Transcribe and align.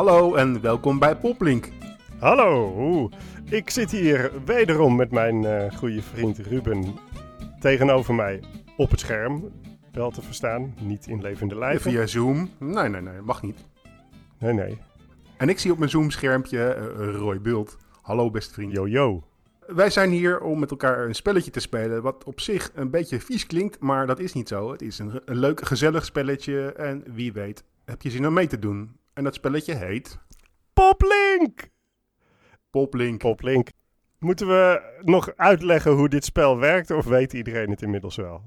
Hallo 0.00 0.34
en 0.34 0.60
welkom 0.60 0.98
bij 0.98 1.16
Poplink. 1.16 1.68
Hallo, 2.18 3.10
ik 3.50 3.70
zit 3.70 3.90
hier 3.90 4.30
wederom 4.44 4.96
met 4.96 5.10
mijn 5.10 5.44
eh 5.44 5.72
goede 5.76 6.02
vriend 6.02 6.38
Ruben 6.38 6.94
tegenover 7.58 8.14
mij 8.14 8.42
op 8.76 8.90
het 8.90 9.00
scherm. 9.00 9.52
Wel 9.92 10.10
te 10.10 10.22
verstaan, 10.22 10.74
niet 10.80 11.06
in 11.06 11.20
levende 11.20 11.58
lijven. 11.58 11.90
Via 11.90 12.06
Zoom. 12.06 12.50
Nee, 12.58 12.88
nee, 12.88 13.00
nee, 13.00 13.20
mag 13.20 13.42
niet. 13.42 13.58
Nee, 14.38 14.52
nee. 14.52 14.78
En 15.36 15.48
ik 15.48 15.58
zie 15.58 15.72
op 15.72 15.78
mijn 15.78 15.90
Zoom-schermpje 15.90 16.64
eh, 16.64 17.14
Roy 17.14 17.40
Bult. 17.40 17.76
Hallo 18.02 18.30
beste 18.30 18.54
vriend. 18.54 18.72
Yo, 18.72 18.88
yo. 18.88 19.22
Wij 19.66 19.90
zijn 19.90 20.10
hier 20.10 20.40
om 20.40 20.58
met 20.58 20.70
elkaar 20.70 21.06
een 21.06 21.14
spelletje 21.14 21.50
te 21.50 21.60
spelen. 21.60 22.02
Wat 22.02 22.24
op 22.24 22.40
zich 22.40 22.70
een 22.74 22.90
beetje 22.90 23.20
vies 23.20 23.46
klinkt, 23.46 23.80
maar 23.80 24.06
dat 24.06 24.18
is 24.18 24.32
niet 24.32 24.48
zo. 24.48 24.72
Het 24.72 24.82
is 24.82 24.98
een, 24.98 25.20
een 25.24 25.38
leuk, 25.38 25.66
gezellig 25.66 26.04
spelletje. 26.04 26.72
En 26.72 27.04
wie 27.14 27.32
weet, 27.32 27.64
heb 27.84 28.02
je 28.02 28.10
zin 28.10 28.26
om 28.26 28.32
mee 28.32 28.46
te 28.46 28.58
doen. 28.58 28.98
En 29.20 29.26
dat 29.26 29.34
spelletje 29.34 29.74
heet 29.74 30.18
Poplink! 30.72 31.68
Poplink. 32.70 33.18
Poplink. 33.18 33.68
Moeten 34.18 34.46
we 34.46 34.82
nog 35.02 35.32
uitleggen 35.36 35.92
hoe 35.92 36.08
dit 36.08 36.24
spel 36.24 36.58
werkt 36.58 36.90
of 36.90 37.04
weet 37.04 37.32
iedereen 37.32 37.70
het 37.70 37.82
inmiddels 37.82 38.16
wel? 38.16 38.42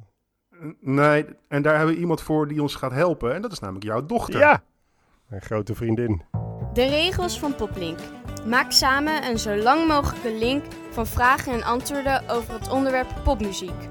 Nee, 0.79 1.25
en 1.47 1.61
daar 1.61 1.77
hebben 1.77 1.95
we 1.95 2.01
iemand 2.01 2.21
voor 2.21 2.47
die 2.47 2.61
ons 2.61 2.75
gaat 2.75 2.91
helpen. 2.91 3.33
En 3.33 3.41
dat 3.41 3.51
is 3.51 3.59
namelijk 3.59 3.85
jouw 3.85 4.05
dochter. 4.05 4.39
Ja! 4.39 4.63
Mijn 5.27 5.41
grote 5.41 5.75
vriendin. 5.75 6.21
De 6.73 6.85
regels 6.85 7.39
van 7.39 7.55
Poplink. 7.55 7.99
Maak 8.45 8.71
samen 8.71 9.25
een 9.25 9.39
zo 9.39 9.55
lang 9.55 9.87
mogelijke 9.87 10.33
link 10.37 10.63
van 10.89 11.07
vragen 11.07 11.53
en 11.53 11.63
antwoorden 11.63 12.29
over 12.29 12.53
het 12.53 12.69
onderwerp 12.69 13.07
popmuziek. 13.23 13.89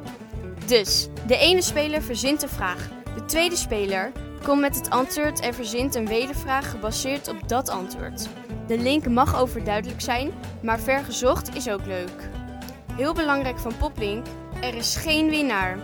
Dus, 0.66 1.08
de 1.26 1.36
ene 1.36 1.62
speler 1.62 2.02
verzint 2.02 2.42
een 2.42 2.48
vraag. 2.48 2.88
De 3.14 3.24
tweede 3.24 3.56
speler 3.56 4.12
komt 4.42 4.60
met 4.60 4.76
het 4.76 4.90
antwoord 4.90 5.40
en 5.40 5.54
verzint 5.54 5.94
een 5.94 6.06
wedervraag 6.06 6.70
gebaseerd 6.70 7.28
op 7.28 7.48
dat 7.48 7.68
antwoord. 7.68 8.28
De 8.66 8.78
link 8.78 9.08
mag 9.08 9.40
overduidelijk 9.40 10.00
zijn, 10.00 10.32
maar 10.62 10.80
vergezocht 10.80 11.54
is 11.54 11.70
ook 11.70 11.86
leuk. 11.86 12.30
Heel 12.92 13.14
belangrijk 13.14 13.58
van 13.58 13.76
Poplink, 13.76 14.26
er 14.60 14.74
is 14.74 14.96
geen 14.96 15.28
winnaar. 15.28 15.78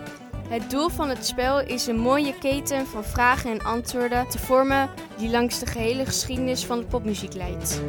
Het 0.49 0.69
doel 0.69 0.89
van 0.89 1.09
het 1.09 1.25
spel 1.25 1.59
is 1.61 1.87
een 1.87 1.99
mooie 1.99 2.37
keten 2.39 2.87
van 2.87 3.03
vragen 3.03 3.51
en 3.51 3.61
antwoorden 3.61 4.29
te 4.29 4.39
vormen 4.39 4.89
die 5.17 5.29
langs 5.29 5.59
de 5.59 5.65
gehele 5.65 6.05
geschiedenis 6.05 6.65
van 6.65 6.79
de 6.79 6.85
popmuziek 6.85 7.33
leidt. 7.33 7.81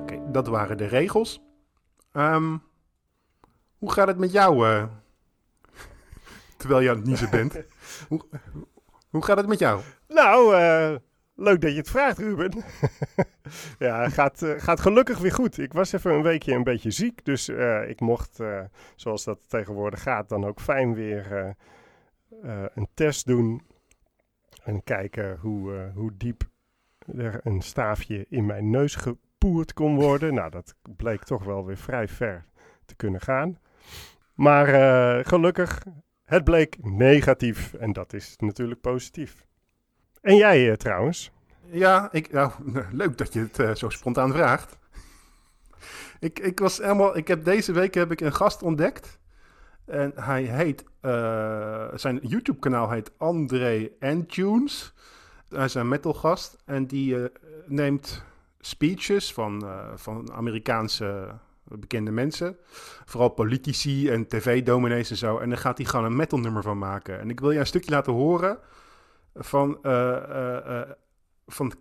Oké, 0.00 0.30
dat 0.32 0.46
waren 0.46 0.76
de 0.76 0.86
regels. 0.86 1.40
Ehm, 2.12 2.56
hoe 3.78 3.92
gaat 3.92 4.08
het 4.08 4.18
met 4.18 4.32
jou? 4.32 4.68
eh, 4.68 4.84
terwijl 6.58 6.80
je 6.80 6.90
aan 6.90 6.96
het 6.96 7.06
niezen 7.06 7.30
bent. 7.30 7.54
hoe, 8.08 8.24
hoe 9.10 9.24
gaat 9.24 9.36
het 9.36 9.46
met 9.46 9.58
jou? 9.58 9.80
Nou, 10.08 10.56
eh, 10.56 10.96
leuk 11.34 11.60
dat 11.60 11.70
je 11.70 11.76
het 11.76 11.90
vraagt, 11.90 12.18
Ruben. 12.18 12.52
ja, 13.78 14.08
gaat, 14.08 14.42
eh, 14.42 14.54
gaat 14.56 14.80
gelukkig 14.80 15.18
weer 15.18 15.32
goed. 15.32 15.58
Ik 15.58 15.72
was 15.72 15.92
even 15.92 16.12
een 16.12 16.22
weekje 16.22 16.54
een 16.54 16.64
beetje 16.64 16.90
ziek, 16.90 17.24
dus 17.24 17.48
eh, 17.48 17.88
ik 17.88 18.00
mocht, 18.00 18.40
zoals 18.96 19.24
dat 19.24 19.48
tegenwoordig 19.48 20.02
gaat, 20.02 20.28
dan 20.28 20.46
ook 20.46 20.60
fijn 20.60 20.94
weer 20.94 21.56
een 22.74 22.88
test 22.94 23.26
doen. 23.26 23.62
En 24.62 24.84
kijken 24.84 25.38
hoe, 25.40 25.90
hoe 25.94 26.16
diep 26.16 26.42
er 27.16 27.40
een 27.42 27.62
staafje 27.62 28.26
in 28.28 28.46
mijn 28.46 28.70
neus 28.70 28.94
gepoerd 28.94 29.72
kon 29.72 29.94
worden. 29.94 30.34
nou, 30.34 30.50
dat 30.50 30.74
bleek 30.96 31.24
toch 31.24 31.44
wel 31.44 31.64
weer 31.64 31.76
vrij 31.76 32.08
ver 32.08 32.44
te 32.84 32.96
kunnen 32.96 33.20
gaan. 33.20 33.58
Maar 34.34 34.66
gelukkig, 35.24 35.82
het 36.28 36.44
bleek 36.44 36.76
negatief 36.80 37.74
en 37.74 37.92
dat 37.92 38.12
is 38.12 38.34
natuurlijk 38.38 38.80
positief. 38.80 39.46
En 40.20 40.36
jij 40.36 40.70
eh, 40.70 40.76
trouwens? 40.76 41.30
Ja, 41.70 42.08
ik, 42.12 42.32
nou, 42.32 42.52
leuk 42.92 43.18
dat 43.18 43.32
je 43.32 43.40
het 43.40 43.58
eh, 43.58 43.74
zo 43.74 43.88
spontaan 43.88 44.32
vraagt. 44.32 44.78
Ik, 46.20 46.38
ik, 46.38 46.58
was 46.58 46.78
helemaal, 46.78 47.16
ik 47.16 47.28
heb 47.28 47.44
deze 47.44 47.72
week 47.72 47.94
heb 47.94 48.10
ik 48.10 48.20
een 48.20 48.34
gast 48.34 48.62
ontdekt. 48.62 49.18
En 49.84 50.12
hij 50.14 50.42
heet, 50.42 50.84
eh, 51.00 51.88
zijn 51.94 52.18
YouTube-kanaal 52.22 52.90
heet 52.90 53.12
André 53.16 53.90
Tunes. 54.26 54.94
Hij 55.48 55.64
is 55.64 55.74
een 55.74 55.88
metalgast 55.88 56.62
en 56.64 56.86
die 56.86 57.30
neemt 57.66 58.24
speeches 58.60 59.32
van, 59.32 59.64
van 59.94 60.32
Amerikaanse 60.32 61.38
bekende 61.68 62.10
mensen. 62.10 62.56
Vooral 63.04 63.28
politici 63.28 64.08
en 64.08 64.26
tv-dominees 64.26 65.10
en 65.10 65.16
zo. 65.16 65.38
En 65.38 65.48
dan 65.48 65.58
gaat 65.58 65.78
hij 65.78 65.86
gewoon 65.86 66.04
een 66.04 66.16
metalnummer 66.16 66.62
van 66.62 66.78
maken. 66.78 67.20
En 67.20 67.30
ik 67.30 67.40
wil 67.40 67.50
je 67.50 67.58
een 67.58 67.66
stukje 67.66 67.90
laten 67.90 68.12
horen 68.12 68.58
van, 69.34 69.78
eh, 69.82 70.16
eh, 70.16 70.80
eh, 70.80 70.90
van 71.46 71.72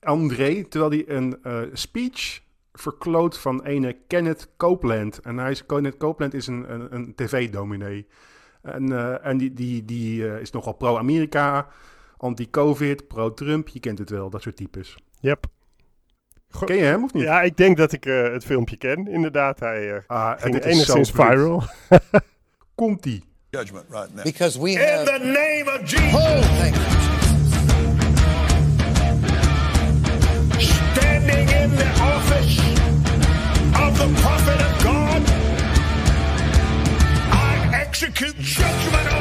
André, 0.00 0.64
terwijl 0.64 0.90
hij 0.90 1.16
een 1.16 1.36
speech 1.72 2.40
verkloot 2.72 3.38
van 3.38 3.62
ene 3.62 3.96
Kenneth 4.06 4.48
Copeland. 4.56 5.20
En 5.20 5.38
hij 5.38 5.50
is, 5.50 5.66
Kenneth 5.66 5.96
Copeland 5.96 6.34
is 6.34 6.46
een, 6.46 6.72
een, 6.72 6.94
een 6.94 7.14
tv-dominee. 7.14 8.06
En, 8.62 9.22
en 9.22 9.38
die, 9.38 9.52
die, 9.52 9.84
die 9.84 10.40
is 10.40 10.50
nogal 10.50 10.72
pro-Amerika, 10.72 11.68
anti-COVID, 12.16 13.08
pro-Trump. 13.08 13.68
Je 13.68 13.80
kent 13.80 13.98
het 13.98 14.10
wel, 14.10 14.30
dat 14.30 14.42
soort 14.42 14.56
types. 14.56 14.96
Yep. 15.20 15.46
Go- 16.52 16.66
Ken 16.66 16.76
je 16.76 16.82
hem 16.82 17.04
of 17.04 17.12
niet? 17.12 17.22
Ja, 17.22 17.42
ik 17.42 17.56
denk 17.56 17.76
dat 17.76 17.92
ik 17.92 18.06
eh, 18.06 18.22
het 18.32 18.44
filmpje 18.44 18.76
ken. 18.76 19.08
Inderdaad, 19.08 19.60
hij 19.60 19.92
eh, 19.92 19.98
Ah, 20.06 20.30
en 20.30 20.38
ging 20.52 20.62
zo 20.62 20.68
enigszins 20.68 21.10
viral. 21.10 21.62
Komt-ie. 22.74 23.24
judgment 23.50 23.84
right 23.90 24.14
now. 24.14 24.24
Because 24.24 24.60
we 24.60 24.70
In 24.70 24.78
have. 24.78 25.04
the 25.04 25.18
name 25.24 25.78
of 25.80 25.80
Jesus, 25.90 26.14
Oh, 26.14 26.40
thank 26.58 26.74
you. 26.74 26.82
standing 30.58 31.48
in 31.62 31.70
the 31.76 31.90
office 32.14 32.58
of 33.84 33.98
the 33.98 34.08
prophet 34.20 34.60
of 34.60 34.82
God, 34.82 35.22
I 37.32 37.70
execute 37.74 38.36
judgment 38.38 39.11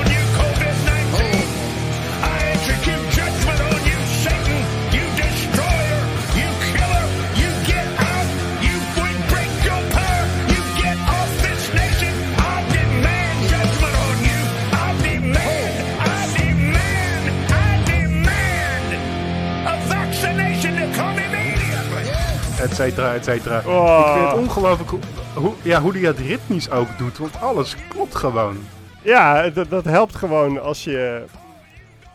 cetera, 22.81 23.13
et 23.13 23.23
cetera. 23.23 23.61
Oh. 23.65 23.99
Ik 23.99 24.13
vind 24.13 24.31
het 24.31 24.39
ongelooflijk 24.39 24.89
hoe, 24.89 24.99
hoe, 25.35 25.53
ja, 25.61 25.81
hoe 25.81 25.91
hij 25.91 26.01
het 26.01 26.19
ritmisch 26.19 26.71
ook 26.71 26.97
doet. 26.97 27.17
Want 27.17 27.41
alles 27.41 27.87
klopt 27.87 28.15
gewoon. 28.15 28.57
Ja, 29.03 29.49
dat, 29.49 29.69
dat 29.69 29.83
helpt 29.83 30.15
gewoon 30.15 30.61
als 30.61 30.83
je, 30.83 31.25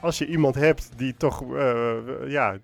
als 0.00 0.18
je 0.18 0.26
iemand 0.26 0.54
hebt 0.54 0.90
die 0.96 1.14
toch, 1.16 1.54
eh, 1.54 1.92
ja, 2.26 2.56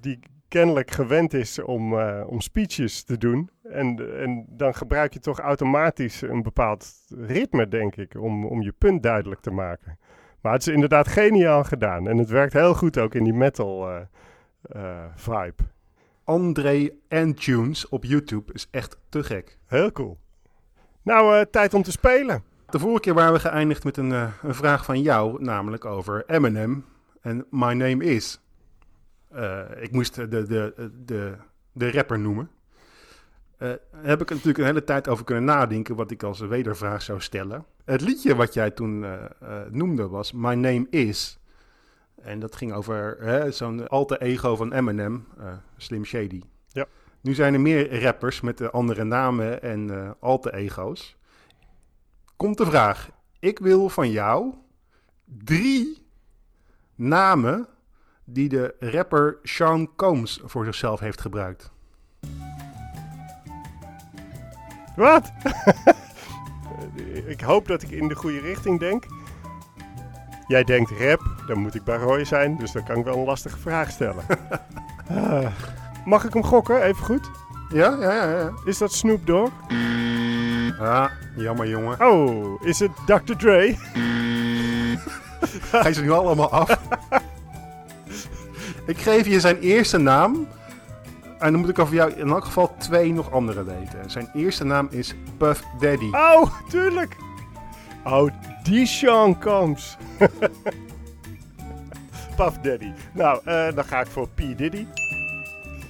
die 0.00 0.18
kennelijk 0.48 0.90
gewend 0.90 1.34
is 1.34 1.62
om, 1.62 1.98
eh, 1.98 2.22
om 2.26 2.40
speeches 2.40 3.04
te 3.04 3.18
doen. 3.18 3.50
En, 3.70 4.18
en 4.20 4.46
dan 4.48 4.74
gebruik 4.74 5.12
je 5.12 5.20
toch 5.20 5.38
automatisch 5.38 6.22
een 6.22 6.42
bepaald 6.42 6.86
ritme, 7.26 7.68
denk 7.68 7.96
ik, 7.96 8.14
om, 8.18 8.46
om 8.46 8.62
je 8.62 8.72
punt 8.78 9.02
duidelijk 9.02 9.40
te 9.40 9.50
maken. 9.50 9.98
Maar 10.40 10.52
het 10.52 10.66
is 10.66 10.74
inderdaad 10.74 11.08
geniaal 11.08 11.64
gedaan. 11.64 12.08
En 12.08 12.18
het 12.18 12.30
werkt 12.30 12.52
heel 12.52 12.74
goed 12.74 12.98
ook 12.98 13.14
in 13.14 13.24
die 13.24 13.34
metal 13.34 13.90
eh, 14.62 15.04
vibe. 15.14 15.62
André 16.30 16.90
Tunes 17.34 17.88
op 17.88 18.04
YouTube 18.04 18.52
is 18.52 18.68
echt 18.70 18.98
te 19.08 19.22
gek. 19.22 19.58
Heel 19.66 19.92
cool. 19.92 20.18
Nou, 21.02 21.36
eh, 21.36 21.44
tijd 21.50 21.74
om 21.74 21.82
te 21.82 21.90
spelen. 21.90 22.42
De 22.68 22.78
vorige 22.78 23.00
keer 23.00 23.14
waren 23.14 23.32
we 23.32 23.38
geëindigd 23.38 23.84
met 23.84 23.96
een, 23.96 24.12
eh, 24.12 24.32
een 24.42 24.54
vraag 24.54 24.84
van 24.84 25.02
jou, 25.02 25.42
namelijk 25.42 25.84
over 25.84 26.24
Eminem 26.26 26.84
en 27.20 27.46
My 27.50 27.72
Name 27.72 28.04
Is. 28.04 28.40
Eh, 29.28 29.60
ik 29.80 29.92
moest 29.92 30.14
de, 30.14 30.28
de, 30.28 30.90
de, 31.04 31.34
de 31.72 31.90
rapper 31.90 32.18
noemen. 32.18 32.50
Daar 33.58 33.78
heb 33.92 34.20
ik 34.20 34.28
er 34.28 34.34
natuurlijk 34.34 34.58
een 34.58 34.64
hele 34.64 34.84
tijd 34.84 35.08
over 35.08 35.24
kunnen 35.24 35.44
nadenken 35.44 35.96
wat 35.96 36.10
ik 36.10 36.22
als 36.22 36.40
wedervraag 36.40 37.02
zou 37.02 37.20
stellen. 37.20 37.64
Het 37.84 38.00
liedje 38.00 38.34
wat 38.34 38.54
jij 38.54 38.70
toen 38.70 39.04
noemde 39.70 40.08
was 40.08 40.32
My 40.32 40.54
Name 40.54 40.86
Is. 40.90 41.39
En 42.22 42.40
dat 42.40 42.56
ging 42.56 42.72
over 42.72 43.52
zo'n 43.52 43.88
alter 43.88 44.20
ego 44.20 44.56
van 44.56 44.72
Eminem, 44.72 45.26
eh, 45.38 45.52
Slim 45.76 46.04
Shady. 46.04 46.40
Ja. 46.68 46.86
Nu 47.20 47.34
zijn 47.34 47.54
er 47.54 47.60
meer 47.60 48.02
rappers 48.02 48.40
met 48.40 48.60
eh, 48.60 48.68
andere 48.68 49.04
namen 49.04 49.62
en 49.62 49.90
eh 49.90 50.10
alter 50.20 50.54
ego's. 50.54 51.16
Komt 52.36 52.58
de 52.58 52.66
vraag. 52.66 53.10
Ik 53.38 53.58
wil 53.58 53.88
van 53.88 54.10
jou 54.10 54.54
drie 55.24 56.06
namen 56.94 57.68
die 58.24 58.48
de 58.48 58.74
rapper 58.78 59.38
Sean 59.42 59.94
Combs 59.96 60.40
voor 60.44 60.64
zichzelf 60.64 61.00
heeft 61.00 61.20
gebruikt. 61.20 61.70
Wat? 64.96 65.32
ik 67.34 67.40
hoop 67.40 67.66
dat 67.66 67.82
ik 67.82 67.90
in 67.90 68.08
de 68.08 68.14
goede 68.14 68.40
richting 68.40 68.78
denk. 68.78 69.06
Jij 70.50 70.64
denkt 70.64 70.90
rap, 70.98 71.20
dan 71.46 71.58
moet 71.58 71.74
ik 71.74 71.84
bij 71.84 71.96
Roy 71.96 72.24
zijn, 72.24 72.56
dus 72.56 72.72
dan 72.72 72.84
kan 72.84 72.96
ik 72.96 73.04
wel 73.04 73.16
een 73.16 73.24
lastige 73.24 73.58
vraag 73.58 73.90
stellen. 73.90 74.24
Ah, 75.10 75.46
mag 76.04 76.24
ik 76.24 76.32
hem 76.32 76.44
gokken, 76.44 76.82
even 76.82 77.04
goed? 77.04 77.30
Ja, 77.72 77.96
ja, 78.00 78.12
ja. 78.12 78.38
ja. 78.38 78.50
Is 78.64 78.78
dat 78.78 78.92
Snoop 78.92 79.26
Dogg? 79.26 79.50
Ah, 80.80 81.10
jammer 81.36 81.68
jongen. 81.68 82.00
Oh, 82.00 82.64
is 82.64 82.78
het 82.78 82.90
Dr. 83.06 83.32
Dre? 83.36 83.76
Ga 85.70 85.86
je 85.86 85.94
ze 85.94 86.02
nu 86.02 86.10
allemaal 86.10 86.50
af? 86.50 86.78
ik 88.86 88.98
geef 88.98 89.26
je 89.26 89.40
zijn 89.40 89.58
eerste 89.58 89.98
naam. 89.98 90.48
En 91.38 91.52
dan 91.52 91.60
moet 91.60 91.70
ik 91.70 91.78
over 91.78 91.94
jou 91.94 92.12
in 92.12 92.28
elk 92.28 92.44
geval 92.44 92.74
twee 92.78 93.12
nog 93.12 93.32
andere 93.32 93.64
weten. 93.64 94.10
Zijn 94.10 94.30
eerste 94.34 94.64
naam 94.64 94.88
is 94.90 95.14
Puff 95.36 95.64
Daddy. 95.80 96.10
Oh, 96.12 96.46
tuurlijk. 96.68 97.16
Oh, 98.04 98.28
die 98.62 98.86
Sean 98.86 99.40
Combs. 99.40 99.96
Puff 102.36 102.58
Daddy. 102.62 102.92
Nou, 103.14 103.40
eh, 103.44 103.74
dan 103.74 103.84
ga 103.84 104.00
ik 104.00 104.06
voor 104.06 104.28
P. 104.28 104.36
Diddy. 104.56 104.86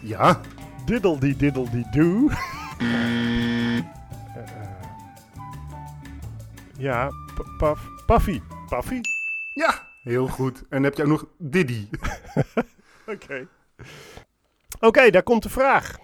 Ja, 0.03 0.41
Diddledy 0.85 1.37
diddledy 1.37 1.83
do. 1.91 2.29
ja, 6.87 7.09
P- 7.35 7.57
Puff. 7.59 7.89
Puffy. 8.07 8.41
Puffy? 8.69 9.01
ja, 9.55 9.89
heel 10.03 10.29
goed. 10.29 10.63
En 10.69 10.83
heb 10.83 10.97
je 10.97 11.03
ook 11.03 11.09
nog 11.09 11.27
Diddy. 11.39 11.89
Oké. 13.15 13.47
Oké, 14.81 15.11
daar 15.11 15.23
komt 15.23 15.43
de 15.43 15.49
vraag. 15.49 15.99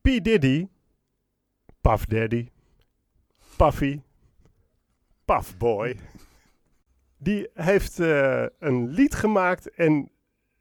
P. 0.00 0.04
Diddy. 0.22 0.66
Puff 1.80 2.04
Daddy. 2.06 2.48
Puffy. 3.56 4.00
Puff 5.24 5.56
Boy. 5.56 5.96
Die 7.18 7.50
heeft 7.54 8.00
eh, 8.00 8.46
een 8.58 8.88
lied 8.88 9.14
gemaakt 9.14 9.70
en 9.70 10.10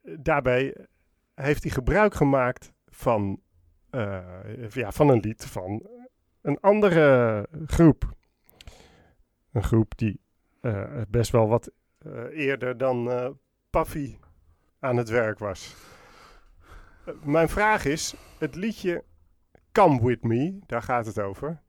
daarbij 0.01 0.87
heeft 1.35 1.63
hij 1.63 1.71
gebruik 1.71 2.13
gemaakt 2.13 2.73
van, 2.87 3.41
eh, 3.89 4.69
ja, 4.69 4.91
van 4.91 5.09
een 5.09 5.19
lied 5.19 5.45
van 5.45 5.87
een 6.41 6.59
andere 6.59 7.47
groep. 7.65 8.15
Een 9.51 9.63
groep 9.63 9.97
die 9.97 10.19
eh, 10.61 11.01
best 11.09 11.31
wel 11.31 11.47
wat 11.47 11.71
eh, 11.97 12.23
eerder 12.31 12.77
dan 12.77 13.11
eh 13.11 13.29
Puffy 13.69 14.17
aan 14.79 14.97
het 14.97 15.09
werk 15.09 15.39
was. 15.39 15.75
Eh, 17.05 17.13
mijn 17.23 17.49
vraag 17.49 17.85
is, 17.85 18.15
het 18.39 18.55
liedje 18.55 19.03
Come 19.71 20.05
With 20.05 20.23
Me, 20.23 20.59
daar 20.65 20.81
gaat 20.81 21.05
het 21.05 21.19
over. 21.19 21.61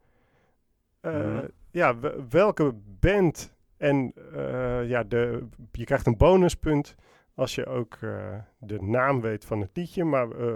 Eh, 1.00 1.12
Mhm. 1.14 1.47
Ja, 1.75 1.94
welke 2.29 2.75
band 3.00 3.53
en 3.76 4.12
eh, 4.35 4.88
ja, 4.88 5.03
de, 5.03 5.47
je 5.73 5.85
krijgt 5.85 6.06
een 6.06 6.17
bonuspunt 6.17 6.94
als 7.35 7.55
je 7.55 7.67
ook 7.67 7.97
eh, 8.00 8.35
de 8.59 8.82
naam 8.82 9.21
weet 9.21 9.44
van 9.44 9.61
het 9.61 9.71
liedje, 9.73 10.05
maar 10.05 10.31
eh, 10.31 10.55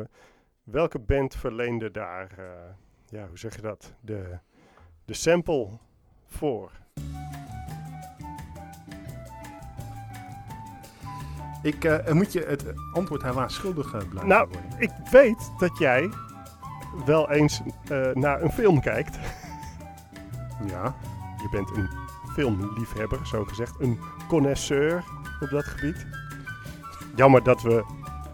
welke 0.63 0.99
band 0.99 1.37
verleende 1.37 1.91
daar, 1.91 2.31
ja, 3.09 3.27
hoe 3.29 3.39
zeg 3.39 3.57
je 3.57 3.63
dat, 3.63 3.95
de, 4.01 4.39
de 5.05 5.15
sample 5.15 5.69
voor? 6.27 6.71
Ik 11.63 12.13
moet 12.13 12.33
je 12.33 12.45
het 12.45 12.65
antwoord 12.93 13.23
helaas 13.23 13.55
schuldig 13.55 13.91
blijven 13.91 14.29
Nou, 14.29 14.49
worden. 14.49 14.71
ik 14.79 14.91
weet 15.11 15.53
dat 15.59 15.79
jij 15.79 16.11
wel 17.05 17.31
eens 17.31 17.61
naar 18.15 18.43
een 18.43 18.53
film 18.53 18.81
kijkt. 18.81 19.19
Ja, 20.67 20.95
Je 21.43 21.49
bent 21.51 21.77
een 21.77 21.89
filmliefhebber, 22.35 23.27
zo 23.27 23.45
gezegd. 23.45 23.75
Een 23.79 23.99
connoisseur 24.29 25.05
op 25.41 25.51
dat 25.51 25.65
gebied. 25.65 26.07
Jammer 27.15 27.43
dat 27.43 27.63
we 27.63 27.85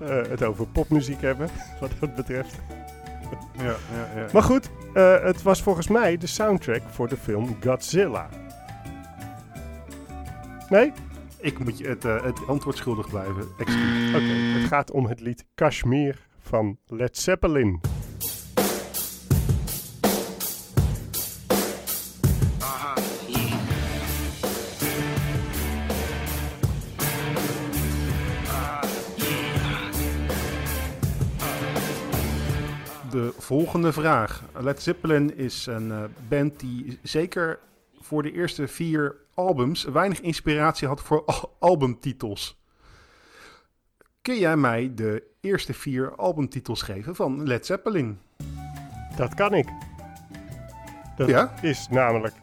eh, 0.00 0.31
het 0.31 0.43
over 0.43 0.67
popmuziek 0.67 1.21
hebben, 1.21 1.49
wat 1.81 1.91
dat 2.00 2.15
betreft. 2.15 2.59
ja, 3.56 3.62
ja. 3.65 4.21
ja. 4.21 4.26
Maar 4.32 4.43
goed, 4.43 4.71
eh, 4.94 5.23
het 5.23 5.43
was 5.43 5.62
volgens 5.62 5.88
mij 5.88 6.17
de 6.17 6.26
soundtrack 6.26 6.82
voor 6.91 7.09
de 7.09 7.17
film 7.17 7.56
Godzilla. 7.62 8.29
Nee? 10.69 10.93
Ik 11.38 11.59
moet 11.59 11.79
je 11.79 11.88
het, 11.88 12.05
eh, 12.05 12.23
het 12.23 12.47
antwoord 12.47 12.76
schuldig 12.76 13.09
blijven. 13.09 13.43
Oké, 13.59 13.73
het 14.59 14.69
gaat 14.69 14.91
om 14.91 15.06
het 15.06 15.21
lied 15.21 15.44
Kashmir 15.55 16.26
van 16.38 16.79
Led 16.87 17.19
Zeppelin. 17.19 17.81
Volgende 33.39 33.93
vraag. 33.93 34.43
Led 34.59 34.83
Zeppelin 34.83 35.37
is 35.37 35.67
een 35.67 35.91
eh, 35.91 36.03
band 36.29 36.61
die 36.61 36.99
zeker 37.03 37.59
voor 38.01 38.23
de 38.23 38.33
eerste 38.33 38.69
vier 38.69 39.17
albums 39.35 39.85
weinig 39.85 40.21
inspiratie 40.21 40.89
had 40.89 41.01
voor 41.03 41.25
al- 41.25 41.57
albumtitels. 41.59 42.63
Kun 44.23 44.39
jij 44.39 44.57
mij 44.57 44.93
de 44.95 45.23
eerste 45.41 45.75
vier 45.75 46.15
albumtitels 46.17 46.83
geven 46.83 47.15
van 47.15 47.47
Led 47.47 47.67
Zeppelin? 47.67 48.19
Dat 49.17 49.35
kan 49.35 49.55
ik. 49.55 49.69
Dat 51.17 51.29
Ja? 51.29 51.55
is 51.63 51.87
namelijk, 51.91 52.35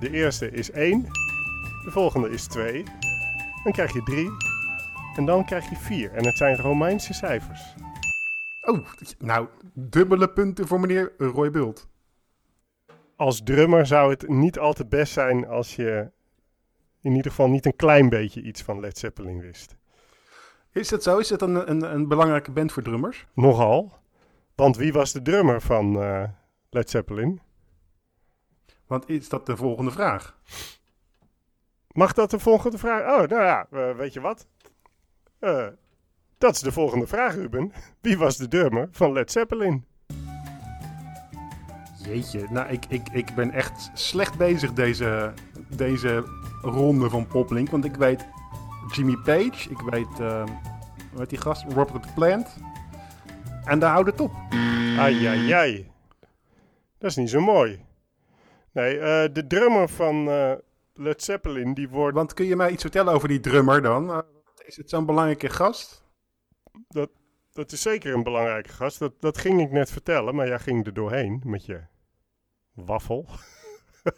de 0.00 0.10
eerste 0.10 0.50
is 0.50 0.70
1, 0.70 1.02
de 1.84 1.90
volgende 1.90 2.30
is 2.30 2.46
2, 2.46 2.84
dan 3.64 3.72
krijg 3.72 3.92
je 3.92 4.02
3 4.02 4.30
en 5.16 5.24
dan 5.24 5.44
krijg 5.44 5.70
je 5.70 5.76
4. 5.76 6.12
En 6.12 6.26
het 6.26 6.36
zijn 6.36 6.56
Romeinse 6.56 7.12
cijfers. 7.14 7.74
Oh, 8.64 8.86
nou, 9.18 9.48
dubbele 9.72 10.28
punten 10.28 10.66
voor 10.66 10.80
meneer 10.80 11.12
Roy 11.18 11.50
Bult. 11.50 11.88
Als 13.16 13.42
drummer 13.42 13.86
zou 13.86 14.10
het 14.10 14.28
niet 14.28 14.58
al 14.58 14.72
te 14.72 14.86
best 14.86 15.12
zijn 15.12 15.46
als 15.46 15.76
je 15.76 16.10
in 17.00 17.14
ieder 17.14 17.30
geval 17.30 17.48
niet 17.48 17.66
een 17.66 17.76
klein 17.76 18.08
beetje 18.08 18.42
iets 18.42 18.62
van 18.62 18.80
Led 18.80 18.98
Zeppelin 18.98 19.40
wist. 19.40 19.76
Is 20.72 20.88
dat 20.88 21.02
zo? 21.02 21.18
Is 21.18 21.28
dat 21.28 21.42
een, 21.42 21.70
een, 21.70 21.94
een 21.94 22.08
belangrijke 22.08 22.50
band 22.50 22.72
voor 22.72 22.82
drummers? 22.82 23.26
Nogal. 23.34 23.92
Want 24.54 24.76
wie 24.76 24.92
was 24.92 25.12
de 25.12 25.22
drummer 25.22 25.60
van 25.60 26.02
eh, 26.02 26.24
Led 26.70 26.90
Zeppelin? 26.90 27.40
Want 28.86 29.08
is 29.08 29.28
dat 29.28 29.46
de 29.46 29.56
volgende 29.56 29.90
vraag? 29.90 30.38
Mag 31.88 32.12
dat 32.12 32.30
de 32.30 32.38
volgende 32.38 32.78
vraag? 32.78 33.00
Oh, 33.00 33.28
nou 33.28 33.42
ja, 33.42 33.66
eh, 33.70 33.96
weet 33.96 34.12
je 34.12 34.20
wat? 34.20 34.46
Eh, 35.38 35.66
dat 36.38 36.54
is 36.54 36.60
de 36.60 36.72
volgende 36.72 37.06
vraag, 37.06 37.34
Ruben. 37.34 37.72
Wie 38.00 38.18
was 38.18 38.36
de 38.36 38.48
drummer 38.48 38.88
van 38.90 39.12
Led 39.12 39.32
Zeppelin? 39.32 39.84
Jeetje, 42.02 42.46
nou, 42.50 42.68
ik, 42.68 42.84
ik, 42.88 43.08
ik 43.12 43.34
ben 43.34 43.50
echt 43.50 43.90
slecht 43.94 44.36
bezig 44.38 44.72
deze, 44.72 45.32
deze 45.68 46.24
ronde 46.62 47.10
van 47.10 47.26
Poplink. 47.26 47.70
Want 47.70 47.84
ik 47.84 47.94
weet 47.94 48.26
Jimmy 48.92 49.16
Page, 49.24 49.70
ik 49.70 49.80
weet, 49.80 50.20
eh 50.20 50.44
hoe 51.14 51.22
heet 51.22 51.30
die 51.30 51.40
gast? 51.40 51.64
Robert 51.72 52.14
Plant. 52.14 52.56
En 53.64 53.78
daar 53.78 53.90
houdt 53.90 54.10
het 54.10 54.20
op. 54.20 54.32
Ai, 54.98 55.26
ai, 55.26 55.52
ai. 55.52 55.90
Dat 56.98 57.10
is 57.10 57.16
niet 57.16 57.30
zo 57.30 57.40
mooi. 57.40 57.84
Nee, 58.72 58.98
eh, 58.98 59.32
de 59.32 59.46
drummer 59.46 59.88
van 59.88 60.28
eh, 60.28 60.52
Led 60.94 61.22
Zeppelin, 61.22 61.74
die 61.74 61.88
wordt... 61.88 62.16
Want 62.16 62.34
kun 62.34 62.46
je 62.46 62.56
mij 62.56 62.70
iets 62.70 62.82
vertellen 62.82 63.12
over 63.12 63.28
die 63.28 63.40
drummer 63.40 63.82
dan? 63.82 64.10
Eh, 64.10 64.18
is 64.66 64.76
het 64.76 64.90
zo'n 64.90 65.06
belangrijke 65.06 65.48
gast? 65.48 66.03
Dat 67.54 67.72
is 67.72 67.82
zeker 67.82 68.14
een 68.14 68.22
belangrijke 68.22 68.68
gast. 68.68 68.98
Dat, 68.98 69.20
dat 69.20 69.38
ging 69.38 69.60
ik 69.60 69.70
net 69.70 69.90
vertellen, 69.90 70.34
maar 70.34 70.46
jij 70.46 70.58
ging 70.58 70.86
er 70.86 70.94
doorheen 70.94 71.42
met 71.44 71.66
je 71.66 71.80
waffel. 72.72 73.26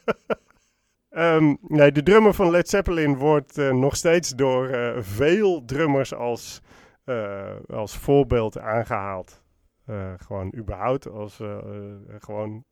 Ehm, 1.10 1.54
nee, 1.60 1.92
de 1.92 2.02
drummer 2.02 2.34
van 2.34 2.50
Led 2.50 2.68
Zeppelin 2.68 3.16
wordt 3.16 3.58
eh, 3.58 3.72
nog 3.72 3.96
steeds 3.96 4.30
door 4.30 4.68
eh, 4.68 5.02
veel 5.02 5.64
drummers 5.64 6.14
als, 6.14 6.62
eh, 7.04 7.56
als 7.66 7.96
voorbeeld 7.96 8.58
aangehaald. 8.58 9.42
Eh, 9.84 10.12
gewoon 10.16 10.54
überhaupt 10.56 11.08
als 11.08 11.40
gewoon 12.18 12.64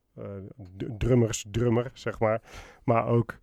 drummers 0.99 1.45
drummer, 1.51 1.91
zeg 1.95 2.19
maar. 2.19 2.43
Maar 2.85 3.07
ook 3.07 3.39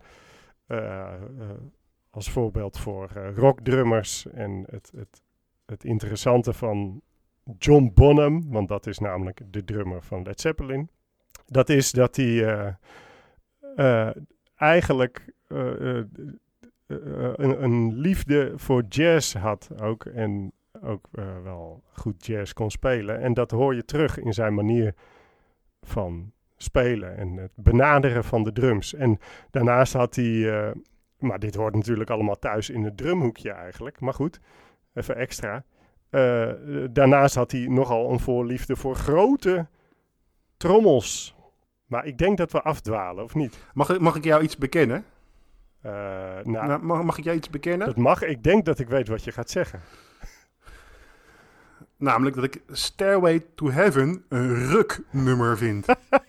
als 2.10 2.30
voorbeeld 2.30 2.78
voor 2.78 3.12
rockdrummers 3.34 4.26
en 4.26 4.64
het, 4.70 4.92
het, 4.96 5.22
het 5.72 5.84
interessante 5.84 6.52
van 6.52 7.02
John 7.58 7.90
Bonham, 7.94 8.50
want 8.50 8.68
dat 8.68 8.86
is 8.86 8.98
namelijk 8.98 9.40
de 9.50 9.64
drummer 9.64 10.02
van 10.02 10.22
Led 10.22 10.40
Zeppelin. 10.40 10.90
Dat 11.46 11.68
is 11.68 11.90
dat 11.90 12.16
hij 12.16 12.44
eh, 12.44 12.74
eh, 13.76 14.16
eigenlijk 14.56 15.34
eh, 15.46 15.58
een, 16.86 17.62
een 17.62 17.94
liefde 17.94 18.52
voor 18.56 18.82
jazz 18.88 19.34
had 19.34 19.70
ook. 19.80 20.04
En 20.04 20.52
ook 20.82 21.08
wel 21.42 21.82
goed 21.92 22.26
jazz 22.26 22.52
kon 22.52 22.70
spelen. 22.70 23.20
En 23.20 23.34
dat 23.34 23.50
hoor 23.50 23.74
je 23.74 23.84
terug 23.84 24.18
in 24.18 24.32
zijn 24.32 24.54
manier 24.54 24.94
van 25.82 26.32
spelen 26.56 27.16
en 27.16 27.36
het 27.36 27.52
benaderen 27.54 28.24
van 28.24 28.42
de 28.42 28.52
drums. 28.52 28.94
En 28.94 29.18
daarnaast 29.50 29.92
had 29.92 30.14
hij, 30.14 30.72
maar 31.18 31.38
dit 31.38 31.54
hoort 31.54 31.74
natuurlijk 31.74 32.10
allemaal 32.10 32.38
thuis 32.38 32.70
in 32.70 32.84
het 32.84 32.96
drumhoekje 32.96 33.50
eigenlijk. 33.50 34.00
Maar 34.00 34.14
goed, 34.14 34.40
even 34.94 35.16
extra. 35.16 35.64
Eh, 36.10 36.48
daarnaast 36.90 37.34
had 37.34 37.50
hij 37.52 37.66
nogal 37.68 38.10
een 38.10 38.20
voorliefde 38.20 38.76
voor 38.76 38.94
grote 38.96 39.66
trommels. 40.56 41.34
Maar 41.86 42.06
ik 42.06 42.18
denk 42.18 42.36
dat 42.38 42.52
we 42.52 42.62
afdwalen, 42.62 43.24
of 43.24 43.34
niet? 43.34 43.58
Mag, 43.74 43.90
ik- 43.90 44.00
mag 44.00 44.16
ik 44.16 44.24
jou 44.24 44.42
iets 44.42 44.56
bekennen? 44.56 45.04
Eh, 45.80 45.92
nou, 46.42 46.66
Nou, 46.66 46.82
mag, 46.82 47.02
mag 47.02 47.18
ik 47.18 47.24
jou 47.24 47.36
iets 47.36 47.50
bekennen? 47.50 47.86
dat 47.86 47.96
mag. 47.96 48.22
Ik 48.22 48.42
denk 48.42 48.64
dat 48.64 48.78
ik 48.78 48.88
weet 48.88 49.08
wat 49.08 49.24
je 49.24 49.32
gaat 49.32 49.50
zeggen. 49.50 49.80
Namelijk 51.96 52.36
dat 52.36 52.44
ik 52.44 52.62
Stairway 52.68 53.44
to 53.54 53.70
Heaven 53.70 54.24
een 54.28 54.54
ruknummer 54.70 55.56
vind. 55.58 55.86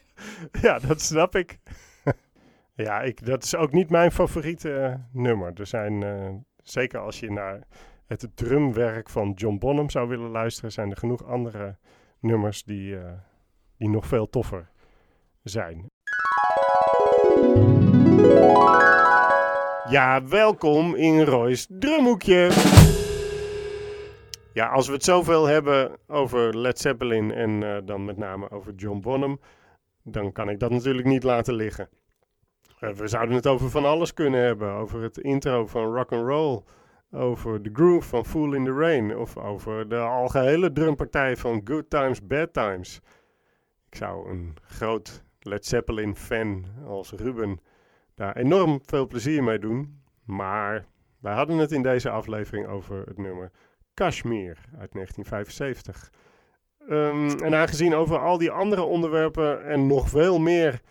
ja, 0.62 0.80
dat 0.80 1.02
snap 1.02 1.36
ik. 1.36 1.60
ja, 2.76 3.02
ik, 3.02 3.26
dat 3.26 3.44
is 3.44 3.56
ook 3.56 3.72
niet 3.72 3.90
mijn 3.90 4.12
favoriete 4.12 4.74
eh, 4.74 4.94
nummer. 5.12 5.52
Er 5.60 5.68
zijn, 5.68 6.46
zeker 6.64 7.00
als 7.00 7.20
je 7.20 7.32
naar 7.32 7.60
het 8.08 8.28
drumwerk 8.36 9.10
van 9.10 9.32
John 9.36 9.58
Bonham 9.58 9.90
zou 9.90 10.08
willen 10.08 10.30
luisteren, 10.30 10.72
zijn 10.72 10.92
er 10.92 10.98
genoeg 10.98 11.26
andere 11.26 11.78
nummers 12.20 12.64
die, 12.64 12.98
eh, 12.98 13.12
die 13.78 13.90
nog 13.90 14.08
veel 14.08 14.30
toffer 14.30 14.70
zijn. 15.44 15.92
Ja, 19.90 20.28
welkom 20.28 20.96
in 20.96 21.22
Roy's 21.22 21.68
drumhoekje. 21.70 22.52
Ja, 24.54 24.68
als 24.68 24.88
we 24.88 24.94
het 24.94 25.04
zoveel 25.04 25.46
hebben 25.46 25.98
over 26.08 26.58
Led 26.58 26.80
Zeppelin 26.80 27.32
en 27.32 27.64
eh, 27.64 27.78
dan 27.86 28.06
met 28.06 28.18
name 28.18 28.52
over 28.52 28.74
John 28.74 29.00
Bonham, 29.00 29.40
dan 30.04 30.32
kan 30.32 30.50
ik 30.50 30.60
dat 30.60 30.72
natuurlijk 30.72 31.08
niet 31.08 31.24
laten 31.24 31.54
liggen. 31.54 31.90
Eh, 32.80 32.90
we 32.90 33.08
zouden 33.08 33.36
het 33.36 33.48
over 33.48 33.70
van 33.70 33.86
alles 33.86 34.14
kunnen 34.14 34.42
hebben. 34.42 34.72
Over 34.72 35.02
het 35.02 35.18
intro 35.18 35.66
van 35.68 35.96
rock 35.96 36.12
and 36.12 36.28
roll, 36.28 36.62
over 37.14 37.64
de 37.64 37.70
groove 37.74 38.08
van 38.08 38.26
Fool 38.26 38.54
in 38.54 38.66
the 38.66 38.74
Rain 38.74 39.18
of 39.18 39.38
over 39.38 39.90
de 39.90 39.98
algehele 39.98 40.72
drumpartij 40.72 41.38
van 41.38 41.62
Good 41.64 41.90
Times, 41.90 42.28
Bad 42.28 42.54
Times. 42.54 43.02
Ik 43.90 43.96
zou 43.96 44.30
een 44.30 44.56
groot 44.62 45.24
Led 45.40 45.66
Zeppelin 45.66 46.16
fan 46.16 46.66
als 46.86 47.12
Ruben 47.12 47.60
daar 48.16 48.36
enorm 48.36 48.80
veel 48.86 49.08
plezier 49.08 49.44
mee 49.44 49.60
doen. 49.60 50.02
Maar 50.26 50.86
wij 51.20 51.34
hadden 51.34 51.58
het 51.58 51.72
in 51.72 51.82
deze 51.82 52.10
aflevering 52.10 52.68
over 52.68 53.04
het 53.06 53.18
nummer 53.18 53.52
Kashmir 53.94 54.58
uit 54.80 54.94
1975. 54.94 56.12
Ehm, 56.88 57.44
en 57.44 57.56
aangezien 57.56 57.96
over 57.96 58.20
al 58.20 58.38
die 58.38 58.52
andere 58.52 58.82
onderwerpen 58.82 59.66
en 59.66 59.88
nog 59.88 60.10
veel 60.10 60.40
meer 60.40 60.82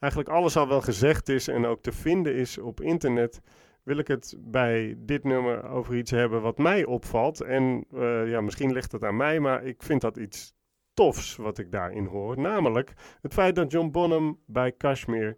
eigenlijk 0.00 0.32
alles 0.32 0.56
al 0.56 0.68
wel 0.68 0.80
gezegd 0.80 1.28
is 1.28 1.48
en 1.48 1.66
ook 1.66 1.82
te 1.82 1.92
vinden 1.92 2.34
is 2.34 2.58
op 2.58 2.80
internet, 2.80 3.40
wil 3.86 3.98
ik 3.98 4.08
het 4.08 4.36
bij 4.38 4.94
dit 4.98 5.24
nummer 5.24 5.68
over 5.68 5.96
iets 5.96 6.10
hebben 6.10 6.42
wat 6.42 6.58
mij 6.58 6.84
opvalt. 6.84 7.40
En 7.40 7.86
eh, 7.92 8.30
ja, 8.30 8.40
misschien 8.40 8.72
ligt 8.72 8.92
het 8.92 9.04
aan 9.04 9.16
mij, 9.16 9.40
maar 9.40 9.64
ik 9.64 9.82
vind 9.82 10.00
dat 10.00 10.16
iets 10.16 10.54
tofs 10.94 11.36
wat 11.36 11.58
ik 11.58 11.72
daarin 11.72 12.04
hoor. 12.04 12.38
Namelijk 12.38 12.92
het 13.20 13.32
feit 13.32 13.54
dat 13.54 13.72
John 13.72 13.90
Bonham 13.90 14.40
bij 14.46 14.72
Kashmir 14.72 15.36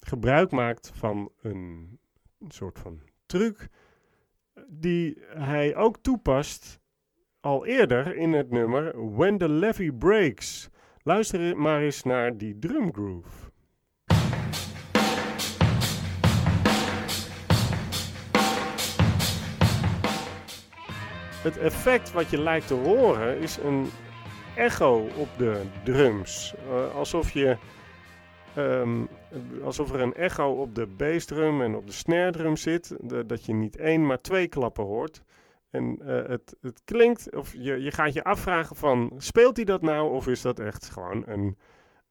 gebruik 0.00 0.50
maakt 0.50 0.90
van 0.94 1.32
een 1.42 1.98
soort 2.48 2.78
van 2.78 3.00
truc 3.26 3.68
die 4.68 5.22
hij 5.28 5.76
ook 5.76 5.96
toepast 5.96 6.80
al 7.40 7.66
eerder 7.66 8.16
in 8.16 8.32
het 8.32 8.50
nummer 8.50 9.14
When 9.14 9.38
the 9.38 9.48
Levee 9.48 9.92
Breaks. 9.92 10.68
Luister 11.02 11.56
maar 11.56 11.80
eens 11.80 12.02
naar 12.02 12.36
die 12.36 12.58
drumgroove. 12.58 13.47
Het 21.42 21.58
effect 21.58 22.12
wat 22.12 22.30
je 22.30 22.40
lijkt 22.40 22.66
te 22.66 22.74
horen 22.74 23.38
is 23.38 23.56
een 23.56 23.90
echo 24.56 25.08
op 25.16 25.28
de 25.36 25.62
drums. 25.84 26.54
Eh, 26.68 26.94
alsof, 26.94 27.30
je, 27.30 27.56
ehm, 28.54 29.04
alsof 29.62 29.92
er 29.92 30.00
een 30.00 30.14
echo 30.14 30.52
op 30.52 30.74
de 30.74 30.86
bassdrum 30.86 31.62
en 31.62 31.74
op 31.74 31.86
de 31.86 31.92
snare 31.92 32.30
drum 32.30 32.56
zit. 32.56 32.96
dat 33.26 33.44
je 33.44 33.54
niet 33.54 33.76
één, 33.76 34.06
maar 34.06 34.20
twee 34.20 34.48
klappen 34.48 34.84
hoort. 34.84 35.22
En 35.70 35.98
eh, 36.00 36.28
het, 36.28 36.56
het 36.60 36.80
klinkt, 36.84 37.34
of 37.34 37.52
je, 37.52 37.82
je 37.82 37.90
gaat 37.90 38.12
je 38.12 38.24
afvragen 38.24 38.76
van, 38.76 39.12
speelt 39.16 39.56
hij 39.56 39.64
dat 39.64 39.82
nou? 39.82 40.12
Of 40.12 40.26
is 40.26 40.42
dat 40.42 40.58
echt 40.58 40.90
gewoon 40.90 41.22
een, 41.26 41.58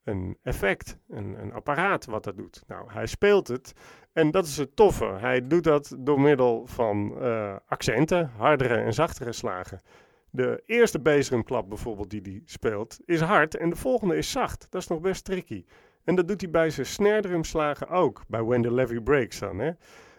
een 0.04 0.38
effect, 0.44 0.98
een, 1.10 1.42
een 1.42 1.54
apparaat 1.54 2.06
wat 2.06 2.24
dat 2.24 2.38
doet? 2.38 2.64
Nou, 2.68 2.92
hij 2.92 3.06
speelt 3.06 3.48
het. 3.48 3.74
En 4.18 4.32
dat 4.32 4.46
is 4.46 4.58
het 4.58 4.76
toffe. 4.76 5.06
Hij 5.06 5.48
doet 5.48 5.64
dat 5.64 5.96
door 6.00 6.22
middel 6.22 6.68
van 6.68 7.22
eh, 7.22 7.56
accenten, 7.68 8.32
hardere 8.38 8.76
en 8.76 8.94
zachtere 8.94 9.32
slagen. 9.32 9.82
De 10.30 10.64
eerste 10.66 11.00
bassdrumklap 11.00 11.70
bijvoorbeeld 11.70 12.10
die 12.10 12.22
hij 12.22 12.42
speelt, 12.46 13.00
is 13.06 13.22
hard 13.22 13.56
en 13.56 13.70
de 13.70 13.76
volgende 13.76 14.18
is 14.18 14.32
zacht. 14.32 14.68
Dat 14.70 14.82
is 14.82 14.88
nog 14.88 15.00
best 15.00 15.26
tricky. 15.26 15.66
En 16.04 16.16
dat 16.16 16.28
doet 16.28 16.42
hij 16.42 16.50
bij 16.50 16.70
zijn 16.70 16.86
snare 16.86 17.22
drumslagen 17.22 17.88
ook, 17.88 18.24
bij 18.28 18.44
When 18.44 18.62
the 18.62 18.74
Levee 18.74 19.02
Breaks 19.02 19.40
dan. 19.40 19.60
Hè? 19.60 19.72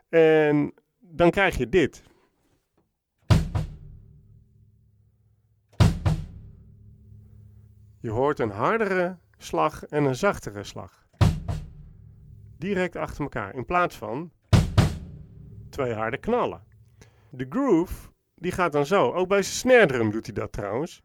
En 0.09 0.75
dan 0.99 1.31
krijg 1.31 1.57
je 1.57 1.69
dit. 1.69 2.02
Je 8.00 8.11
hoort 8.11 8.38
een 8.38 8.50
hardere 8.50 9.17
slag 9.38 9.85
en 9.85 10.05
een 10.05 10.17
zachtere 10.17 10.64
slag. 10.64 10.98
Direct 12.59 12.97
achter 12.97 13.23
elkaar, 13.23 13.55
in 13.55 13.65
plaats 13.65 13.97
van 13.97 14.33
twee 15.71 15.93
harde 15.93 16.19
knallen. 16.19 16.62
De 17.31 17.47
groove, 17.49 18.09
die 18.35 18.53
gaat 18.53 18.73
dan 18.73 18.87
zo. 18.87 19.12
Ook 19.12 19.29
bij 19.29 19.43
zijn 19.43 19.55
snare 19.55 19.87
drum 19.87 20.11
doet 20.11 20.27
hij 20.27 20.35
dat 20.35 20.53
trouwens. 20.53 21.03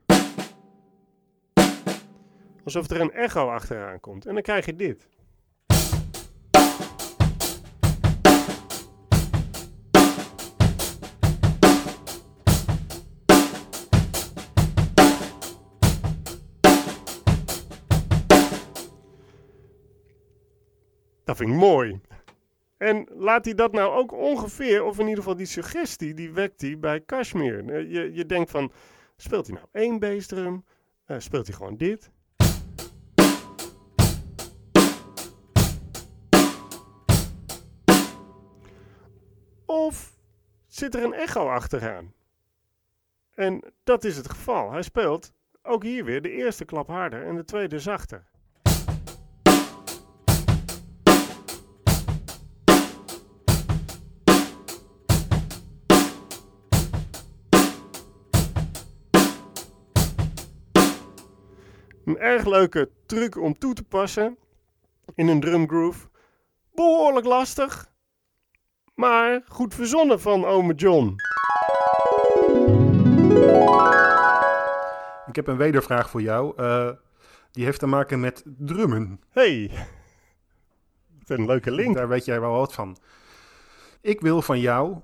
Alsof 2.63 2.89
er 2.89 3.01
een 3.01 3.11
echo 3.11 3.49
achteraan 3.49 3.99
komt. 3.99 4.25
En 4.25 4.33
dan 4.33 4.43
krijg 4.43 4.65
je 4.65 4.75
dit. 4.75 5.09
Mooi. 21.41 22.01
En 22.77 23.07
laat 23.09 23.45
hij 23.45 23.53
dat 23.53 23.71
nou 23.71 23.93
ook 23.93 24.11
ongeveer, 24.11 24.83
of 24.83 24.99
in 24.99 25.03
ieder 25.03 25.17
geval 25.23 25.35
die 25.35 25.45
suggestie, 25.45 26.13
die 26.13 26.31
wekt 26.31 26.61
hij 26.61 26.79
bij 26.79 27.01
Kashmir. 27.01 27.69
Eh, 27.69 27.91
Je, 27.91 28.13
je 28.13 28.25
denkt 28.25 28.51
van, 28.51 28.71
speelt 29.15 29.47
hij 29.47 29.55
nou 29.55 29.67
één 29.71 29.99
bassdrum? 29.99 30.65
Eh, 31.05 31.19
speelt 31.19 31.47
hij 31.47 31.55
gewoon 31.55 31.77
dit? 31.77 32.11
Of 39.65 40.17
zit 40.67 40.95
er 40.95 41.03
een 41.03 41.13
echo 41.13 41.47
achteraan? 41.49 42.13
En 43.35 43.73
dat 43.83 44.03
is 44.03 44.17
het 44.17 44.29
geval. 44.29 44.71
Hij 44.71 44.81
speelt 44.81 45.33
ook 45.61 45.83
hier 45.83 46.05
weer 46.05 46.21
de 46.21 46.31
eerste 46.31 46.65
klap 46.65 46.87
harder 46.87 47.25
en 47.25 47.35
de 47.35 47.43
tweede 47.43 47.79
zachter. 47.79 48.31
Erg 62.23 62.45
leuke 62.45 62.89
truc 63.05 63.37
om 63.37 63.57
toe 63.57 63.73
te 63.73 63.83
passen 63.83 64.37
in 65.15 65.27
een 65.27 65.39
drumgroove. 65.39 66.07
Behoorlijk 66.73 67.25
lastig, 67.25 67.91
maar 68.95 69.41
goed 69.47 69.73
verzonnen 69.75 70.21
van 70.21 70.45
ome 70.45 70.73
John. 70.73 71.15
Ik 75.27 75.35
heb 75.35 75.47
een 75.47 75.57
wedervraag 75.57 76.09
voor 76.09 76.21
jou. 76.21 76.53
eh, 76.57 76.89
die 77.51 77.65
heeft 77.65 77.79
te 77.79 77.85
maken 77.87 78.19
met 78.19 78.43
drummen. 78.45 79.19
Hey, 79.29 79.71
wat 81.19 81.37
een 81.37 81.45
leuke 81.45 81.71
link. 81.71 81.95
Daar 81.95 82.07
weet 82.07 82.25
jij 82.25 82.39
wel 82.39 82.51
wat 82.51 82.73
van. 82.73 82.97
Ik 84.01 84.21
wil 84.21 84.41
van 84.41 84.59
jou 84.59 84.97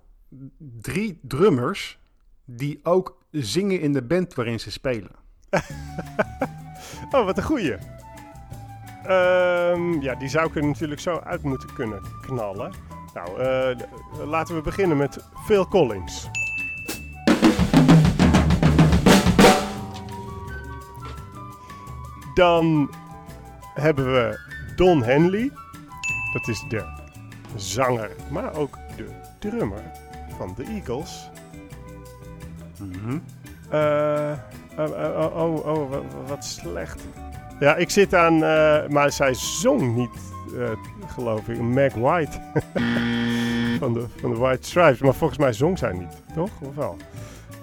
drie 0.82 1.20
drummers 1.22 2.00
die 2.46 2.80
ook 2.84 3.24
zingen 3.32 3.80
in 3.80 3.94
de 3.94 4.04
band 4.04 4.34
waarin 4.34 4.60
ze 4.60 4.72
spelen. 4.72 5.12
Oh, 7.12 7.26
wat 7.26 7.38
een 7.38 7.44
goeie. 7.44 7.76
Ehm, 9.04 10.02
ja, 10.02 10.16
die 10.16 10.30
zou 10.30 10.48
ik 10.48 10.56
er 10.56 10.66
natuurlijk 10.66 11.02
zo 11.02 11.20
uit 11.24 11.44
moeten 11.44 11.74
kunnen 11.74 12.02
knallen. 12.22 12.74
Nou, 13.14 13.40
eh, 13.40 13.78
laten 14.28 14.56
we 14.56 14.62
beginnen 14.62 14.98
met 14.98 15.24
Phil 15.46 15.68
Collins. 15.68 16.30
Dan 22.34 22.92
hebben 23.74 24.14
we 24.14 24.40
Don 24.76 25.04
Henley. 25.04 25.52
Dat 26.34 26.48
is 26.48 26.66
de 26.70 26.84
zanger, 27.56 28.12
maar 28.32 28.56
ook 28.56 28.78
de 28.96 29.10
drummer 29.40 29.84
van 30.38 30.54
de 30.56 30.64
Eagles. 30.64 31.30
Mhm. 32.78 33.18
Eh, 33.70 34.32
oh, 34.80 35.36
oh, 35.36 35.36
oh, 35.36 35.66
oh, 35.66 35.90
wat, 35.90 36.04
wat 36.28 36.46
slecht. 36.46 37.04
Ja, 37.60 37.76
ik 37.76 37.90
zit 37.90 38.14
aan, 38.14 38.44
eh, 38.44 38.88
maar 38.88 39.12
zij 39.12 39.34
zong 39.34 39.96
niet, 39.96 40.34
eh, 40.58 40.72
geloof 41.08 41.48
ik, 41.48 41.62
Meg 41.62 41.94
White. 41.94 42.42
van, 43.80 43.94
de, 43.94 44.06
van 44.16 44.34
de 44.34 44.38
White 44.38 44.68
Stripes. 44.68 45.00
Maar 45.00 45.14
volgens 45.14 45.40
mij 45.40 45.54
zong 45.54 45.78
zij 45.78 45.94
niet, 45.94 46.22
toch? 46.34 46.52
Of 46.62 46.76
wel? 46.76 46.98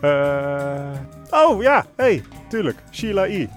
Eh, 0.01 1.01
oh 1.31 1.63
ja, 1.63 1.85
hey, 1.97 2.23
tuurlijk. 2.49 2.79
Sheila 2.91 3.27
E. 3.27 3.49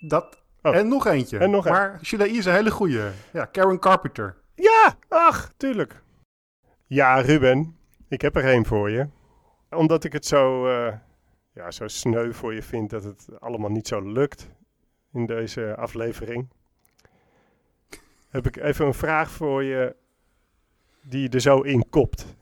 Dat. 0.00 0.42
Oh. 0.62 0.76
En 0.76 0.88
nog 0.88 1.06
eentje. 1.06 1.38
En 1.38 1.50
nog 1.50 1.66
een. 1.66 1.72
maar 1.72 1.98
Sheila 2.02 2.24
E. 2.24 2.28
is 2.28 2.44
een 2.44 2.52
hele 2.54 2.70
goeie. 2.70 3.00
Ja, 3.32 3.44
Karen 3.44 3.78
Carpenter. 3.78 4.36
Ja, 4.54 4.94
ach, 5.08 5.52
tuurlijk. 5.56 6.02
Ja, 6.86 7.20
Ruben, 7.20 7.76
ik 8.08 8.22
heb 8.22 8.36
er 8.36 8.44
één 8.44 8.66
voor 8.66 8.90
je. 8.90 9.06
Omdat 9.70 10.04
ik 10.04 10.12
het 10.12 10.26
zo, 10.26 10.66
ja, 11.54 11.70
zo 11.70 11.88
sneu 11.88 12.32
voor 12.32 12.54
je 12.54 12.62
vind 12.62 12.90
dat 12.90 13.04
het 13.04 13.40
allemaal 13.40 13.70
niet 13.70 13.88
zo 13.88 14.00
lukt 14.00 14.50
in 15.12 15.26
deze 15.26 15.74
aflevering. 15.76 16.48
Heb 18.28 18.46
ik 18.46 18.56
even 18.56 18.86
een 18.86 18.94
vraag 18.94 19.30
voor 19.30 19.62
je 19.62 19.96
die 21.02 21.28
er 21.28 21.40
zo 21.40 21.60
in 21.60 21.88
kopt. 21.88 22.36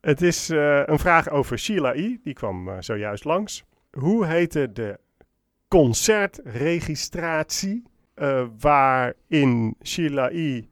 Het 0.00 0.22
is 0.22 0.50
eh, 0.50 0.82
een 0.84 0.98
vraag 0.98 1.28
over 1.28 1.58
Sheila 1.58 1.94
E. 1.94 2.16
Die 2.22 2.34
kwam 2.34 2.68
eh, 2.68 2.76
zojuist 2.80 3.24
langs. 3.24 3.64
Hoe 3.90 4.26
heette 4.26 4.72
de 4.72 4.98
concertregistratie 5.68 7.82
eh, 8.14 8.46
waarin 8.58 9.76
Sheila 9.82 10.30
E. 10.30 10.62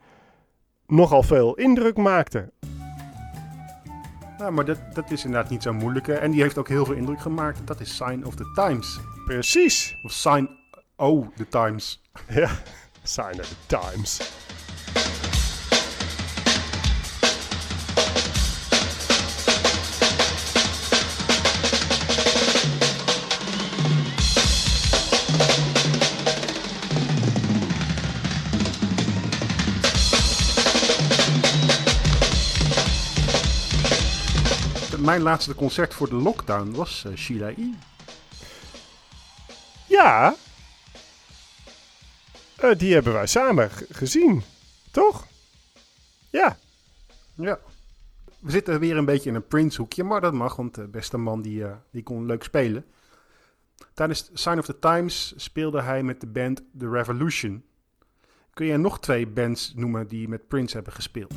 nogal 0.87 1.23
veel 1.23 1.54
indruk 1.54 1.97
maakte? 1.97 2.52
Nou, 4.42 4.54
maar 4.54 4.64
dat, 4.64 4.78
dat 4.94 5.11
is 5.11 5.25
inderdaad 5.25 5.50
niet 5.50 5.62
zo 5.62 5.72
moeilijk. 5.72 6.08
En 6.08 6.30
die 6.30 6.42
heeft 6.42 6.58
ook 6.58 6.68
heel 6.68 6.84
veel 6.84 6.94
indruk 6.94 7.20
gemaakt. 7.20 7.66
Dat 7.66 7.80
is 7.80 7.96
Sign 7.96 8.25
of 8.25 8.34
the 8.34 8.50
Times. 8.54 9.00
Precies. 9.25 9.96
Of 10.02 10.12
Sign 10.12 10.50
O 10.96 11.32
the 11.37 11.49
Times. 11.49 12.02
Ja, 12.28 12.50
Sign 13.02 13.40
of 13.40 13.49
the 13.49 13.56
Times. 13.66 14.41
Mijn 35.02 35.23
laatste 35.23 35.54
concert 35.54 35.94
voor 35.94 36.09
de 36.09 36.14
lockdown 36.14 36.71
was 36.71 37.06
Sheila 37.14 37.49
E. 37.49 37.71
Ja. 39.88 40.35
Eh, 42.56 42.78
die 42.78 42.92
hebben 42.94 43.12
wij 43.12 43.26
samen 43.26 43.71
gezien, 43.90 44.42
toch? 44.90 45.26
Ja. 46.30 46.56
Ja. 47.35 47.59
We 48.38 48.50
zitten 48.50 48.80
weer 48.80 48.97
een 48.97 49.04
beetje 49.04 49.28
in 49.28 49.35
een 49.35 49.47
Prince-hoekje, 49.47 50.04
maar 50.04 50.21
dat 50.21 50.32
mag, 50.32 50.56
want 50.56 50.75
de 50.75 50.88
beste 50.88 51.16
man 51.16 51.42
die, 51.42 51.64
eh, 51.64 51.73
die 51.90 52.02
kon 52.02 52.26
leuk 52.26 52.42
spelen. 52.42 52.85
Tijdens 53.94 54.30
Sign 54.32 54.59
of 54.59 54.64
the 54.64 54.78
Times 54.78 55.32
speelde 55.37 55.82
hij 55.82 56.02
met 56.02 56.21
de 56.21 56.26
band 56.26 56.62
The 56.78 56.90
Revolution. 56.90 57.64
Kun 58.54 58.66
je 58.66 58.76
nog 58.76 59.00
twee 59.00 59.26
bands 59.26 59.73
noemen 59.75 60.09
die 60.09 60.28
met 60.28 60.49
Prince 60.49 60.75
hebben 60.75 60.92
gespeeld? 60.92 61.35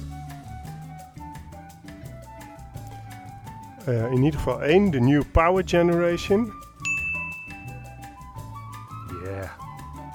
Eh, 3.85 4.11
in 4.11 4.23
ieder 4.23 4.39
geval 4.39 4.63
één, 4.63 4.91
de 4.91 4.99
New 4.99 5.23
Power 5.31 5.63
Generation. 5.67 6.53
Yeah. 9.23 9.49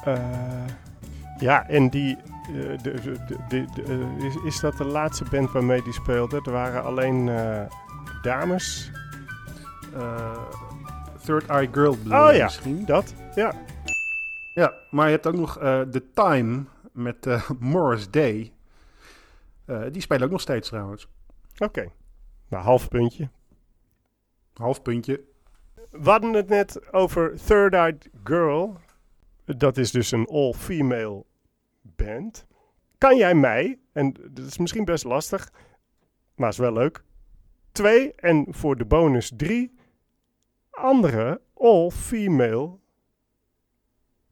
Eh, 0.04 0.66
ja, 1.38 1.68
en 1.68 1.90
die. 1.90 2.16
eh, 2.16 2.78
de, 2.82 3.16
de, 3.48 3.66
de, 3.74 4.16
is, 4.18 4.34
is 4.44 4.60
dat 4.60 4.76
de 4.76 4.84
laatste 4.84 5.24
band 5.30 5.52
waarmee 5.52 5.82
die 5.82 5.92
speelde? 5.92 6.40
Er 6.44 6.52
waren 6.52 6.84
alleen 6.84 7.30
dames. 8.22 8.90
Third 11.24 11.46
Eye 11.46 11.68
Girl 11.72 11.92
Oh 11.92 12.34
ja. 12.34 12.44
misschien. 12.44 12.84
Dat? 12.84 13.14
Ja. 13.34 13.54
Ja, 14.54 14.74
maar 14.90 15.06
je 15.06 15.12
hebt 15.12 15.26
ook 15.26 15.34
nog 15.34 15.52
The 15.90 16.04
Time 16.14 16.64
met 16.92 17.26
Morris 17.58 18.10
Day. 18.10 18.52
Die 19.90 20.00
spelen 20.02 20.24
ook 20.24 20.30
nog 20.30 20.40
steeds 20.40 20.68
trouwens. 20.68 21.08
Oké. 21.58 21.88
Nou, 22.48 22.64
half 22.64 22.88
puntje. 22.88 23.28
Half 24.60 24.82
puntje. 24.82 25.24
We 25.90 26.10
hadden 26.10 26.32
het 26.32 26.48
net 26.48 26.92
over 26.92 27.36
Third 27.46 27.74
Eyed 27.74 28.10
Girl. 28.24 28.76
Dat 29.44 29.76
is 29.76 29.90
dus 29.90 30.10
een 30.10 30.26
all-female 30.26 31.24
band. 31.82 32.46
Kan 32.98 33.16
jij 33.16 33.34
mij, 33.34 33.78
en 33.92 34.12
dat 34.30 34.46
is 34.46 34.58
misschien 34.58 34.84
best 34.84 35.04
lastig, 35.04 35.52
maar 36.34 36.48
is 36.48 36.58
wel 36.58 36.72
leuk, 36.72 37.04
twee 37.72 38.14
en 38.14 38.46
voor 38.48 38.76
de 38.76 38.84
bonus 38.84 39.32
drie 39.36 39.78
andere 40.70 41.40
all-female 41.54 42.78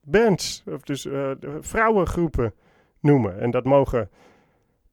bands, 0.03 0.62
of 0.67 0.83
dus 0.83 1.05
eh, 1.05 1.31
vrouwengroepen 1.61 2.55
noemen. 3.01 3.41
En 3.41 3.51
dat 3.51 3.64
mogen 3.64 4.11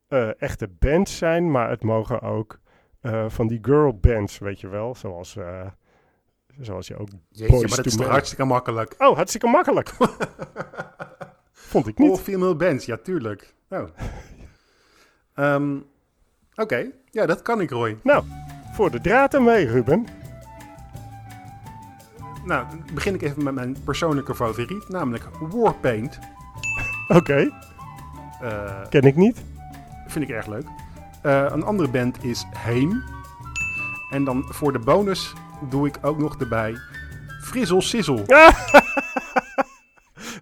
eh, 0.08 0.42
echte 0.42 0.68
bands 0.68 1.18
zijn, 1.18 1.52
maar 1.52 1.70
het 1.70 1.84
mogen 1.84 2.22
ook 2.22 2.60
eh, 3.06 3.26
van 3.30 3.48
die 3.48 3.60
girl 3.62 3.98
bands, 4.00 4.38
weet 4.38 4.60
je 4.60 4.68
wel, 4.68 4.96
zoals... 4.96 5.36
eh, 5.36 5.62
Zoals 6.60 6.88
je 6.88 6.98
ook. 6.98 7.08
Jeetje, 7.30 7.52
Boys 7.54 7.68
maar 7.68 7.78
dat 7.78 7.86
is 7.86 7.96
toch 7.96 8.08
hartstikke 8.08 8.44
makkelijk. 8.46 8.96
Oh, 8.98 9.16
hartstikke 9.16 9.48
makkelijk. 9.48 9.90
Vond 11.52 11.88
ik 11.88 11.98
niet. 11.98 12.10
All 12.10 12.18
female 12.18 12.56
bands, 12.56 12.86
ja 12.86 12.98
tuurlijk. 12.98 13.54
Oh. 13.70 13.84
Ehm, 15.34 15.78
Oké, 16.56 16.92
ja 17.12 17.26
dat 17.26 17.42
kan 17.42 17.62
ik 17.62 17.70
Roy. 17.70 17.98
Nou, 18.04 18.24
voor 18.74 18.92
de 18.92 19.02
draad 19.02 19.34
ermee, 19.34 19.66
Ruben. 19.68 20.06
Nou, 22.46 22.70
dan 22.70 22.84
begin 22.94 23.14
ik 23.14 23.22
even 23.22 23.44
met 23.44 23.54
mijn 23.54 23.78
persoonlijke 23.84 24.36
favoriet, 24.36 24.90
namelijk 24.90 25.30
Warpaint. 25.40 26.20
Oké, 27.18 27.50
Eh 28.42 28.82
ken 28.90 29.02
ik 29.02 29.16
niet. 29.16 29.44
vind 30.08 30.30
ik 30.30 30.36
erg 30.36 30.48
leuk. 30.48 30.66
Eh, 31.26 31.46
een 31.50 31.64
andere 31.64 31.90
band 31.90 32.24
is 32.24 32.46
Heem. 32.58 33.04
En 34.10 34.24
dan 34.24 34.44
voor 34.50 34.72
de 34.72 34.80
bonus 34.80 35.34
doe 35.70 35.88
ik 35.88 35.98
ook 36.02 36.18
nog 36.18 36.40
erbij 36.40 36.78
Frizzle 37.42 37.82
Sizzle. 37.82 38.24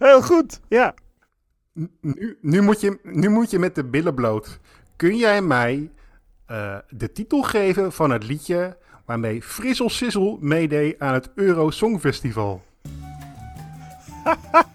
Heel 0.06 0.22
goed, 0.22 0.60
ja. 0.68 0.94
Nu, 2.02 2.38
nu, 2.42 2.62
moet 2.62 2.82
je, 2.82 3.00
nu 3.04 3.30
moet 3.30 3.52
je 3.52 3.60
met 3.60 3.76
de 3.76 3.84
billen 3.84 4.14
bloot. 4.14 4.60
Kun 4.96 5.18
jij 5.18 5.42
mij 5.42 5.92
eh, 6.46 6.78
de 6.90 7.12
titel 7.12 7.42
geven 7.42 7.92
van 7.92 8.12
het 8.12 8.24
liedje 8.24 8.78
waarmee 9.06 9.42
Frizzle 9.42 9.90
Sizzle 9.90 10.38
meedeed 10.40 11.00
aan 11.00 11.14
het 11.14 11.30
Euro 11.36 11.70
Songfestival? 11.70 12.62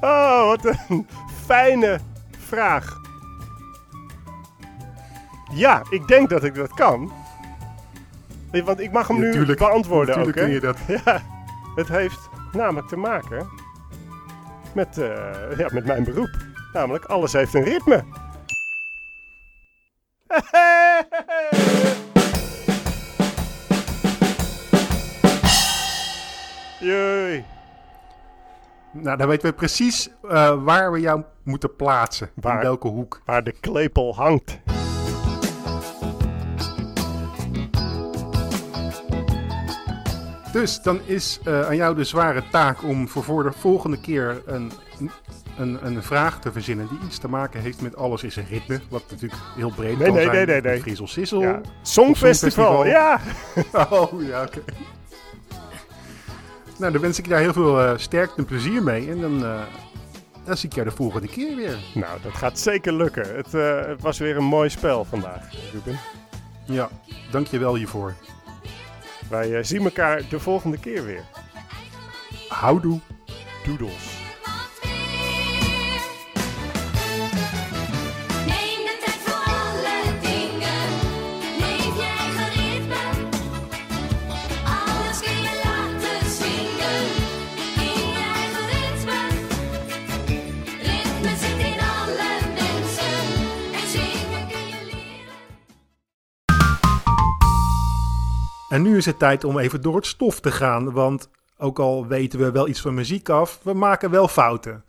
Oh, 0.00 0.46
wat 0.46 0.64
een 0.88 1.06
fijne 1.44 2.00
vraag. 2.38 3.03
Ja, 5.52 5.82
ik 5.90 6.08
denk 6.08 6.28
dat 6.30 6.44
ik 6.44 6.54
dat 6.54 6.74
kan. 6.74 7.12
Want 8.64 8.80
ik 8.80 8.92
mag 8.92 9.08
hem 9.08 9.18
nu 9.18 9.26
Natuurlijk- 9.26 9.58
beantwoorden 9.58 10.16
Natuurlijk 10.18 10.38
ook, 10.38 10.44
kun 10.44 10.52
je 10.54 10.60
dat. 10.60 10.78
Ja, 11.04 11.22
het 11.74 11.88
heeft 11.88 12.28
namelijk 12.52 12.88
te 12.88 12.96
maken 12.96 13.48
met, 14.74 14.98
eh, 14.98 15.56
ja, 15.56 15.68
met 15.72 15.86
mijn 15.86 16.04
beroep. 16.04 16.36
Namelijk, 16.72 17.04
alles 17.04 17.32
heeft 17.32 17.54
een 17.54 17.62
ritme. 17.64 18.04
Jee. 26.80 27.44
Nou, 28.92 29.16
dan 29.16 29.28
weten 29.28 29.48
we 29.48 29.54
precies 29.54 30.10
eh, 30.28 30.62
waar 30.64 30.92
we 30.92 31.00
jou 31.00 31.22
moeten 31.42 31.76
plaatsen. 31.76 32.30
Waar? 32.34 32.56
In 32.56 32.62
welke 32.62 32.88
hoek. 32.88 33.20
Waar 33.24 33.44
de 33.44 33.52
klepel 33.60 34.14
hangt. 34.14 34.60
Dus 40.54 40.82
dan 40.82 41.00
is 41.04 41.38
eh, 41.44 41.66
aan 41.66 41.76
jou 41.76 41.96
de 41.96 42.04
zware 42.04 42.42
taak 42.50 42.82
om 42.82 43.08
voor, 43.08 43.22
voor 43.24 43.42
de 43.42 43.52
volgende 43.52 44.00
keer 44.00 44.42
een, 44.46 44.72
een, 45.56 45.78
een 45.82 46.02
vraag 46.02 46.40
te 46.40 46.52
verzinnen 46.52 46.88
die 46.88 46.98
iets 47.06 47.18
te 47.18 47.28
maken 47.28 47.60
heeft 47.60 47.80
met 47.80 47.96
alles 47.96 48.22
is 48.22 48.36
een 48.36 48.46
ritme. 48.48 48.80
Wat 48.88 49.02
natuurlijk 49.10 49.42
heel 49.56 49.70
breed 49.70 49.98
Nee, 49.98 50.06
kan 50.06 50.16
nee, 50.16 50.24
zijn. 50.24 50.36
nee, 50.36 50.60
nee, 50.60 50.60
nee. 50.60 51.40
Ja. 51.40 51.60
Songfestival, 51.82 51.82
Songfestival. 51.82 52.86
ja. 52.86 53.20
Oh, 54.00 54.26
ja, 54.26 54.42
oké. 54.42 54.62
nou, 56.78 56.92
dan 56.92 57.00
wens 57.00 57.18
ik 57.18 57.24
je 57.24 57.30
daar 57.30 57.40
heel 57.40 57.52
veel 57.52 57.80
eh, 57.80 57.92
sterkte 57.96 58.36
en 58.36 58.44
plezier 58.44 58.82
mee. 58.82 59.10
En 59.10 59.20
dan, 59.20 59.44
eh, 59.44 59.60
dan 60.44 60.56
zie 60.56 60.68
ik 60.68 60.74
jou 60.74 60.88
de 60.88 60.94
volgende 60.94 61.28
keer 61.28 61.56
weer. 61.56 61.78
Nou, 61.94 62.20
dat 62.22 62.32
gaat 62.32 62.58
zeker 62.58 62.92
lukken. 62.92 63.36
Het, 63.36 63.52
het 63.88 64.02
was 64.02 64.18
weer 64.18 64.36
een 64.36 64.44
mooi 64.44 64.68
spel 64.68 65.04
vandaag, 65.04 65.72
Ruben. 65.72 65.98
Ja, 66.64 66.88
dank 67.30 67.46
je 67.46 67.58
wel 67.58 67.74
hiervoor. 67.74 68.14
Wij 69.28 69.56
eh, 69.56 69.64
zien 69.64 69.84
elkaar 69.84 70.22
de 70.28 70.40
volgende 70.40 70.78
keer 70.78 71.04
weer. 71.04 71.24
Houdoe. 72.48 73.00
Doedels. 73.64 74.13
En 98.74 98.82
nu 98.82 98.96
is 98.96 99.06
het 99.06 99.18
tijd 99.18 99.44
om 99.44 99.58
even 99.58 99.80
door 99.80 99.96
het 99.96 100.06
stof 100.06 100.40
te 100.40 100.50
gaan, 100.50 100.92
want 100.92 101.28
ook 101.58 101.78
al 101.78 102.06
weten 102.06 102.38
we 102.38 102.50
wel 102.50 102.68
iets 102.68 102.80
van 102.80 102.94
muziek 102.94 103.28
af, 103.28 103.60
we 103.62 103.72
maken 103.72 104.10
wel 104.10 104.28
fouten. 104.28 104.84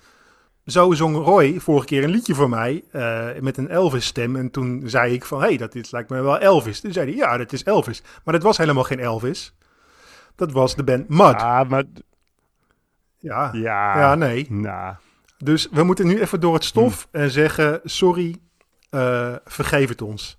Zo 0.66 0.94
zong 0.94 1.16
Roy 1.16 1.60
vorige 1.60 1.86
keer 1.86 2.04
een 2.04 2.10
liedje 2.10 2.36
voor 2.36 2.50
mij 2.50 2.84
eh, 2.92 3.28
met 3.40 3.58
een 3.58 3.70
Elvis-stem. 3.70 4.36
En 4.36 4.52
toen 4.52 4.82
zei 4.86 5.14
ik 5.14 5.26
van, 5.26 5.40
hé, 5.40 5.48
hey, 5.48 5.58
dat 5.58 5.72
dit 5.72 5.92
lijkt 5.92 6.10
me 6.10 6.22
wel 6.22 6.40
Elvis. 6.40 6.80
Toen 6.80 6.94
zei 6.94 7.10
hij, 7.10 7.16
ja, 7.16 7.38
dat 7.38 7.54
is 7.54 7.64
Elvis. 7.64 8.04
Maar 8.24 8.34
dat 8.34 8.44
was 8.44 8.58
helemaal 8.58 8.84
geen 8.84 9.00
Elvis. 9.00 9.56
Dat 10.36 10.52
was 10.52 10.76
de 10.76 10.84
band 10.84 11.10
Mud. 11.10 11.36
Ah, 11.36 11.70
maar 11.70 11.84
Ja, 13.18 13.50
ja. 13.54 14.00
ja 14.00 14.16
nee. 14.16 14.46
Nou, 14.50 14.96
Dus 15.38 15.68
we 15.72 15.84
moeten 15.84 16.08
nu 16.08 16.22
even 16.22 16.40
door 16.40 16.54
het 16.54 16.64
stof 16.64 17.08
en 17.12 17.32
zeggen, 17.32 17.82
sorry, 17.84 18.36
eh, 18.90 19.36
vergeef 19.46 19.90
het 19.90 20.02
ons. 20.02 20.38